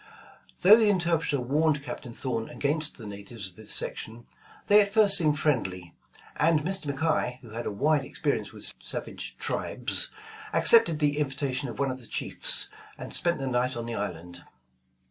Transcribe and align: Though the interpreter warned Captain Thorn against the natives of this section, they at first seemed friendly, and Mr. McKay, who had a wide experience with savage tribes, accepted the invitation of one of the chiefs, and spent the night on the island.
Though 0.63 0.75
the 0.77 0.89
interpreter 0.89 1.39
warned 1.39 1.83
Captain 1.83 2.11
Thorn 2.11 2.49
against 2.49 2.97
the 2.97 3.05
natives 3.05 3.45
of 3.47 3.55
this 3.55 3.71
section, 3.71 4.25
they 4.65 4.81
at 4.81 4.91
first 4.91 5.15
seemed 5.15 5.37
friendly, 5.37 5.93
and 6.37 6.61
Mr. 6.63 6.91
McKay, 6.91 7.39
who 7.41 7.51
had 7.51 7.67
a 7.67 7.71
wide 7.71 8.03
experience 8.03 8.51
with 8.51 8.73
savage 8.81 9.37
tribes, 9.37 10.09
accepted 10.53 10.97
the 10.97 11.19
invitation 11.19 11.69
of 11.69 11.77
one 11.77 11.91
of 11.91 11.99
the 11.99 12.07
chiefs, 12.07 12.67
and 12.97 13.13
spent 13.13 13.37
the 13.37 13.45
night 13.45 13.77
on 13.77 13.85
the 13.85 13.93
island. 13.93 14.43